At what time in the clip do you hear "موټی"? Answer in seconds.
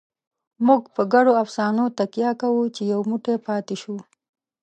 3.09-3.35